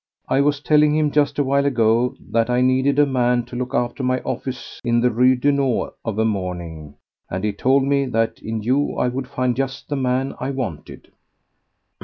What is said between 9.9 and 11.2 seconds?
man I wanted."